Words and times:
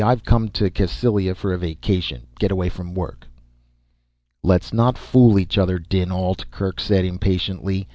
"I've 0.03 0.25
come 0.25 0.49
to 0.53 0.71
Cassylia 0.71 1.35
for 1.35 1.53
a 1.53 1.59
vacation, 1.59 2.23
get 2.39 2.49
away 2.49 2.69
from 2.69 2.95
work." 2.95 3.27
"Let's 4.41 4.73
not 4.73 4.97
fool 4.97 5.37
each 5.37 5.59
other, 5.59 5.77
dinAlt," 5.77 6.45
Kerk 6.49 6.79
said 6.79 7.05
impatiently. 7.05 7.87